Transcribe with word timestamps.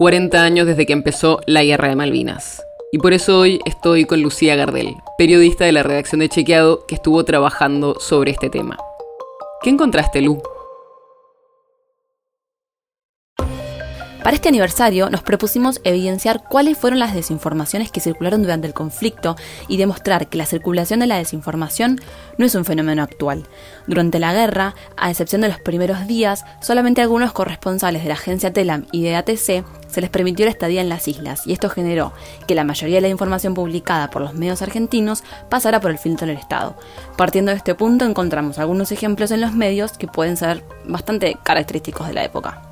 40 0.00 0.42
años 0.42 0.66
desde 0.66 0.86
que 0.86 0.94
empezó 0.94 1.40
la 1.44 1.62
Guerra 1.62 1.88
de 1.88 1.94
Malvinas. 1.94 2.64
Y 2.90 2.96
por 2.96 3.12
eso 3.12 3.38
hoy 3.38 3.60
estoy 3.66 4.06
con 4.06 4.22
Lucía 4.22 4.56
Gardel, 4.56 4.96
periodista 5.18 5.66
de 5.66 5.72
la 5.72 5.82
redacción 5.82 6.20
de 6.20 6.30
Chequeado 6.30 6.86
que 6.86 6.94
estuvo 6.94 7.22
trabajando 7.26 8.00
sobre 8.00 8.30
este 8.30 8.48
tema. 8.48 8.78
¿Qué 9.62 9.68
encontraste, 9.68 10.22
Lu? 10.22 10.42
Para 14.22 14.34
este 14.34 14.48
aniversario 14.48 15.10
nos 15.10 15.22
propusimos 15.22 15.82
evidenciar 15.84 16.44
cuáles 16.48 16.78
fueron 16.78 16.98
las 16.98 17.14
desinformaciones 17.14 17.92
que 17.92 18.00
circularon 18.00 18.40
durante 18.40 18.66
el 18.66 18.72
conflicto 18.72 19.36
y 19.68 19.76
demostrar 19.76 20.28
que 20.28 20.38
la 20.38 20.46
circulación 20.46 21.00
de 21.00 21.08
la 21.08 21.18
desinformación 21.18 22.00
no 22.38 22.46
es 22.46 22.54
un 22.54 22.64
fenómeno 22.64 23.02
actual. 23.02 23.44
Durante 23.86 24.18
la 24.18 24.32
guerra, 24.32 24.74
a 24.96 25.10
excepción 25.10 25.42
de 25.42 25.48
los 25.48 25.60
primeros 25.60 26.06
días, 26.06 26.46
solamente 26.62 27.02
algunos 27.02 27.32
corresponsales 27.34 28.02
de 28.02 28.08
la 28.08 28.14
agencia 28.14 28.50
TELAM 28.50 28.86
y 28.92 29.02
de 29.02 29.16
ATC 29.16 29.64
se 29.90 30.00
les 30.00 30.10
permitió 30.10 30.44
la 30.46 30.52
estadía 30.52 30.80
en 30.80 30.88
las 30.88 31.08
islas 31.08 31.46
y 31.46 31.52
esto 31.52 31.68
generó 31.68 32.12
que 32.46 32.54
la 32.54 32.64
mayoría 32.64 32.96
de 32.96 33.02
la 33.02 33.08
información 33.08 33.54
publicada 33.54 34.10
por 34.10 34.22
los 34.22 34.34
medios 34.34 34.62
argentinos 34.62 35.22
pasara 35.48 35.80
por 35.80 35.90
el 35.90 35.98
filtro 35.98 36.26
del 36.26 36.36
Estado. 36.36 36.76
Partiendo 37.16 37.50
de 37.50 37.58
este 37.58 37.74
punto 37.74 38.04
encontramos 38.04 38.58
algunos 38.58 38.92
ejemplos 38.92 39.30
en 39.30 39.40
los 39.40 39.52
medios 39.52 39.92
que 39.92 40.06
pueden 40.06 40.36
ser 40.36 40.64
bastante 40.84 41.36
característicos 41.42 42.08
de 42.08 42.14
la 42.14 42.24
época. 42.24 42.62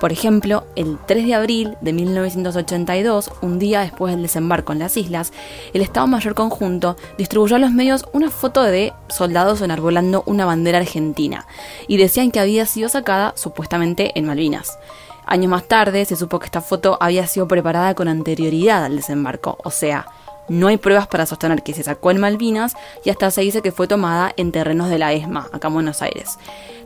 Por 0.00 0.12
ejemplo, 0.12 0.64
el 0.76 0.96
3 1.06 1.26
de 1.26 1.34
abril 1.34 1.76
de 1.82 1.92
1982, 1.92 3.32
un 3.42 3.58
día 3.58 3.80
después 3.80 4.14
del 4.14 4.22
desembarco 4.22 4.72
en 4.72 4.78
las 4.78 4.96
islas, 4.96 5.30
el 5.74 5.82
Estado 5.82 6.06
Mayor 6.06 6.34
Conjunto 6.34 6.96
distribuyó 7.18 7.56
a 7.56 7.58
los 7.58 7.70
medios 7.70 8.06
una 8.14 8.30
foto 8.30 8.62
de 8.62 8.94
soldados 9.10 9.60
enarbolando 9.60 10.22
una 10.24 10.46
bandera 10.46 10.78
argentina 10.78 11.46
y 11.86 11.98
decían 11.98 12.30
que 12.30 12.40
había 12.40 12.64
sido 12.64 12.88
sacada 12.88 13.34
supuestamente 13.36 14.18
en 14.18 14.24
Malvinas. 14.24 14.78
Años 15.26 15.50
más 15.50 15.64
tarde 15.64 16.04
se 16.04 16.16
supo 16.16 16.38
que 16.38 16.46
esta 16.46 16.60
foto 16.60 16.98
había 17.00 17.26
sido 17.26 17.46
preparada 17.48 17.94
con 17.94 18.08
anterioridad 18.08 18.84
al 18.84 18.96
desembarco, 18.96 19.58
o 19.64 19.70
sea, 19.70 20.06
no 20.50 20.66
hay 20.66 20.78
pruebas 20.78 21.06
para 21.06 21.26
sostener 21.26 21.62
que 21.62 21.74
se 21.74 21.84
sacó 21.84 22.10
en 22.10 22.18
Malvinas 22.18 22.74
y 23.04 23.10
hasta 23.10 23.30
se 23.30 23.42
dice 23.42 23.62
que 23.62 23.70
fue 23.70 23.86
tomada 23.86 24.32
en 24.36 24.50
terrenos 24.50 24.90
de 24.90 24.98
la 24.98 25.12
ESMA, 25.12 25.48
acá 25.52 25.68
en 25.68 25.74
Buenos 25.74 26.02
Aires. 26.02 26.38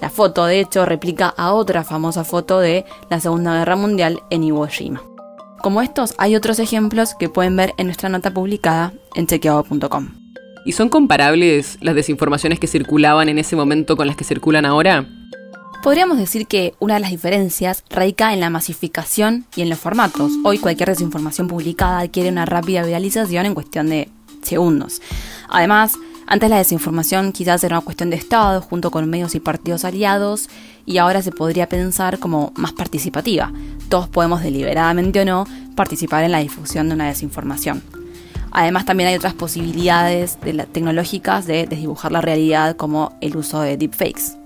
La 0.00 0.10
foto, 0.10 0.46
de 0.46 0.58
hecho, 0.58 0.84
replica 0.84 1.28
a 1.28 1.52
otra 1.52 1.84
famosa 1.84 2.24
foto 2.24 2.58
de 2.58 2.84
la 3.08 3.20
Segunda 3.20 3.54
Guerra 3.54 3.76
Mundial 3.76 4.20
en 4.30 4.42
Iwo 4.42 4.66
Jima. 4.66 5.00
Como 5.62 5.80
estos, 5.80 6.14
hay 6.18 6.34
otros 6.34 6.58
ejemplos 6.58 7.14
que 7.14 7.28
pueden 7.28 7.54
ver 7.54 7.72
en 7.76 7.86
nuestra 7.86 8.08
nota 8.08 8.32
publicada 8.32 8.94
en 9.14 9.28
chequeado.com. 9.28 10.08
¿Y 10.64 10.72
son 10.72 10.88
comparables 10.88 11.78
las 11.80 11.94
desinformaciones 11.94 12.58
que 12.58 12.66
circulaban 12.66 13.28
en 13.28 13.38
ese 13.38 13.54
momento 13.54 13.96
con 13.96 14.08
las 14.08 14.16
que 14.16 14.24
circulan 14.24 14.64
ahora? 14.64 15.06
Podríamos 15.82 16.16
decir 16.16 16.46
que 16.46 16.74
una 16.78 16.94
de 16.94 17.00
las 17.00 17.10
diferencias 17.10 17.82
radica 17.90 18.32
en 18.32 18.38
la 18.38 18.50
masificación 18.50 19.46
y 19.56 19.62
en 19.62 19.68
los 19.68 19.80
formatos. 19.80 20.30
Hoy 20.44 20.58
cualquier 20.58 20.90
desinformación 20.90 21.48
publicada 21.48 21.98
adquiere 21.98 22.28
una 22.28 22.46
rápida 22.46 22.84
viralización 22.84 23.46
en 23.46 23.54
cuestión 23.54 23.88
de 23.88 24.08
segundos. 24.42 25.02
Además, 25.48 25.94
antes 26.28 26.50
la 26.50 26.58
desinformación 26.58 27.32
quizás 27.32 27.64
era 27.64 27.78
una 27.78 27.84
cuestión 27.84 28.10
de 28.10 28.16
Estado 28.16 28.60
junto 28.60 28.92
con 28.92 29.10
medios 29.10 29.34
y 29.34 29.40
partidos 29.40 29.84
aliados 29.84 30.48
y 30.86 30.98
ahora 30.98 31.20
se 31.20 31.32
podría 31.32 31.68
pensar 31.68 32.20
como 32.20 32.52
más 32.54 32.72
participativa. 32.72 33.52
Todos 33.88 34.08
podemos 34.08 34.40
deliberadamente 34.40 35.22
o 35.22 35.24
no 35.24 35.48
participar 35.74 36.22
en 36.22 36.30
la 36.30 36.38
difusión 36.38 36.88
de 36.88 36.94
una 36.94 37.08
desinformación. 37.08 37.82
Además 38.52 38.84
también 38.84 39.08
hay 39.08 39.16
otras 39.16 39.34
posibilidades 39.34 40.38
tecnológicas 40.72 41.44
de 41.46 41.66
desdibujar 41.66 42.12
la 42.12 42.20
realidad 42.20 42.76
como 42.76 43.16
el 43.20 43.36
uso 43.36 43.60
de 43.62 43.76
deepfakes. 43.76 44.41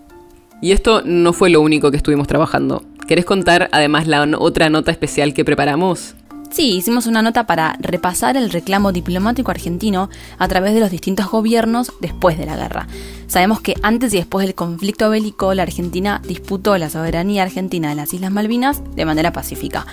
Y 0.61 0.73
esto 0.73 1.03
no 1.05 1.33
fue 1.33 1.51
lo 1.51 1.61
único 1.61 1.91
que 1.91 1.97
estuvimos 1.97 2.27
trabajando. 2.27 2.83
¿Querés 3.07 3.25
contar 3.25 3.69
además 3.73 4.07
la 4.07 4.27
otra 4.39 4.69
nota 4.69 4.91
especial 4.91 5.35
que 5.35 5.45
preparamos? 5.45 6.15
Sí, 6.51 6.77
hicimos 6.77 7.07
una 7.07 7.23
nota 7.23 7.47
para 7.47 7.77
repasar 7.81 8.37
el 8.37 8.51
reclamo 8.51 8.93
diplomático 8.93 9.51
argentino 9.51 10.09
a 10.39 10.49
través 10.49 10.75
de 10.75 10.81
los 10.81 10.91
distintos 10.91 11.29
gobiernos 11.29 11.93
después 12.01 12.39
de 12.39 12.47
la 12.47 12.57
guerra. 12.57 12.87
Sabemos 13.27 13.61
que 13.61 13.75
antes 13.83 14.15
y 14.15 14.19
después 14.19 14.47
del 14.47 14.55
conflicto 14.55 15.11
bélico, 15.11 15.53
la 15.55 15.65
Argentina 15.65 16.23
disputó 16.27 16.79
la 16.79 16.89
soberanía 16.89 17.43
argentina 17.43 17.91
de 17.91 17.97
las 17.97 18.15
Islas 18.15 18.31
Malvinas 18.31 18.83
de 18.95 19.05
manera 19.05 19.33
pacífica. 19.33 19.87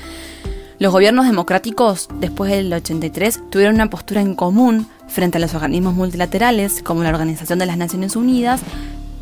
Los 0.80 0.92
gobiernos 0.92 1.26
democráticos, 1.26 2.08
después 2.20 2.52
del 2.52 2.72
83, 2.72 3.42
tuvieron 3.50 3.76
una 3.76 3.90
postura 3.90 4.22
en 4.22 4.36
común 4.36 4.88
frente 5.08 5.38
a 5.38 5.42
los 5.42 5.54
organismos 5.54 5.94
multilaterales, 5.96 6.82
como 6.82 7.04
la 7.04 7.10
Organización 7.10 7.60
de 7.60 7.66
las 7.66 7.78
Naciones 7.78 8.16
Unidas, 8.16 8.62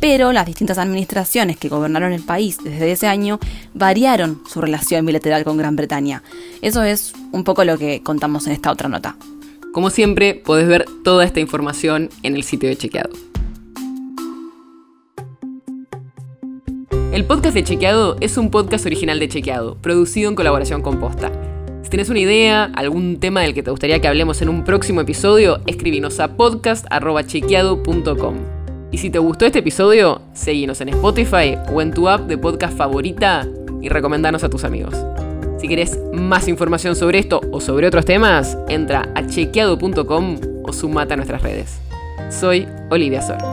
pero 0.02 0.32
las 0.32 0.46
distintas 0.46 0.78
administraciones 0.78 1.56
que 1.56 1.68
gobernaron 1.68 2.12
el 2.12 2.22
país 2.22 2.58
desde 2.64 2.90
ese 2.90 3.06
año 3.06 3.38
variaron 3.72 4.42
su 4.52 4.60
relación 4.60 5.06
bilateral 5.06 5.44
con 5.44 5.56
Gran 5.56 5.76
Bretaña. 5.76 6.24
Eso 6.60 6.82
es 6.82 7.12
un 7.30 7.44
poco 7.44 7.62
lo 7.62 7.78
que 7.78 8.02
contamos 8.02 8.48
en 8.48 8.52
esta 8.52 8.72
otra 8.72 8.88
nota. 8.88 9.14
Como 9.72 9.90
siempre, 9.90 10.34
podés 10.34 10.66
ver 10.66 10.86
toda 11.04 11.24
esta 11.24 11.38
información 11.38 12.10
en 12.24 12.34
el 12.34 12.42
sitio 12.42 12.68
de 12.68 12.76
Chequeado. 12.76 13.10
El 17.12 17.24
podcast 17.24 17.54
de 17.54 17.62
Chequeado 17.62 18.16
es 18.20 18.36
un 18.36 18.50
podcast 18.50 18.84
original 18.84 19.20
de 19.20 19.28
Chequeado, 19.28 19.76
producido 19.76 20.28
en 20.28 20.34
colaboración 20.34 20.82
con 20.82 20.98
Posta. 20.98 21.30
Si 21.84 21.90
tienes 21.90 22.08
una 22.08 22.18
idea, 22.18 22.64
algún 22.74 23.20
tema 23.20 23.42
del 23.42 23.54
que 23.54 23.62
te 23.62 23.70
gustaría 23.70 24.00
que 24.00 24.08
hablemos 24.08 24.42
en 24.42 24.48
un 24.48 24.64
próximo 24.64 25.00
episodio, 25.00 25.60
escribinos 25.66 26.18
a 26.18 26.36
podcast.chequeado.com. 26.36 28.61
Y 28.92 28.98
si 28.98 29.08
te 29.08 29.18
gustó 29.18 29.46
este 29.46 29.60
episodio, 29.60 30.20
seguinos 30.34 30.82
en 30.82 30.90
Spotify 30.90 31.56
o 31.72 31.80
en 31.80 31.92
tu 31.92 32.08
app 32.10 32.28
de 32.28 32.36
podcast 32.36 32.76
favorita 32.76 33.48
y 33.80 33.88
recomendanos 33.88 34.44
a 34.44 34.50
tus 34.50 34.64
amigos. 34.64 34.94
Si 35.58 35.66
querés 35.66 35.98
más 36.12 36.46
información 36.46 36.94
sobre 36.94 37.18
esto 37.18 37.40
o 37.52 37.60
sobre 37.60 37.86
otros 37.86 38.04
temas, 38.04 38.58
entra 38.68 39.08
a 39.14 39.26
chequeado.com 39.26 40.38
o 40.62 40.72
sumate 40.74 41.14
a 41.14 41.16
nuestras 41.16 41.40
redes. 41.40 41.80
Soy 42.30 42.68
Olivia 42.90 43.22
Sor. 43.22 43.51